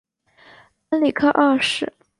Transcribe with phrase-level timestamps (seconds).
[0.89, 1.93] 恩里克二世。